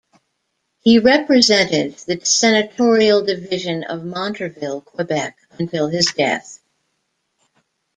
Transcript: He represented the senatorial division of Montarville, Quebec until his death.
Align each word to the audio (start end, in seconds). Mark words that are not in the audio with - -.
He 0.79 0.97
represented 0.97 1.93
the 1.95 2.19
senatorial 2.25 3.23
division 3.23 3.83
of 3.83 4.01
Montarville, 4.01 4.81
Quebec 4.83 5.37
until 5.59 5.89
his 5.89 6.07
death. 6.17 6.57